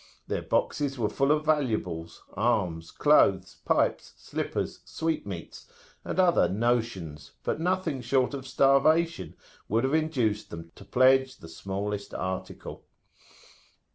Their 0.25 0.41
boxes 0.41 0.97
were 0.97 1.09
full 1.09 1.31
of 1.31 1.45
valuables, 1.45 2.23
arms, 2.33 2.89
clothes, 2.89 3.57
pipes, 3.65 4.13
slippers, 4.17 4.79
sweetmeats, 4.83 5.67
and 6.03 6.19
other 6.19 6.49
"notions"; 6.49 7.33
but 7.43 7.59
nothing 7.61 8.01
short 8.01 8.33
of 8.33 8.47
starvation 8.47 9.35
would 9.69 9.83
have 9.83 9.93
induced 9.93 10.49
them 10.49 10.71
to 10.73 10.85
pledge 10.85 11.35
the 11.37 11.47
smallest 11.47 12.15
article. 12.15 12.83